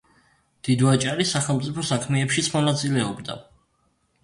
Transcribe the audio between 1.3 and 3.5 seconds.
სახელმწიფო საქმეებშიც მონაწილეობდა.